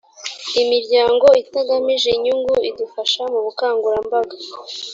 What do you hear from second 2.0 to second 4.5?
inyungu idufasha mu bukangurambaga